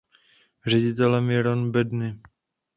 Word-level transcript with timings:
Ředitelem 0.65 1.29
je 1.29 1.41
Ron 1.43 1.71
Bedny. 1.71 2.19